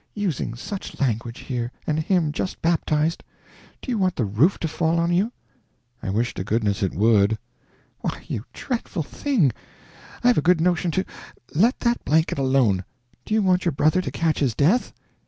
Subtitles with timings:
[0.15, 3.23] Using such language here, and him just baptized!
[3.83, 5.31] Do you want the roof to fall on you?"
[6.01, 7.37] "I wish to goodness it would!"
[7.99, 9.51] "Why, you dreadful thing!
[10.23, 11.05] I've a good notion to
[11.53, 12.83] let that blanket alone;
[13.25, 14.91] do you want your brother to catch his death?"